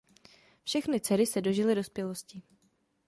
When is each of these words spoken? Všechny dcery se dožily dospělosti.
Všechny 0.63 0.99
dcery 1.01 1.25
se 1.25 1.41
dožily 1.41 1.75
dospělosti. 1.75 2.41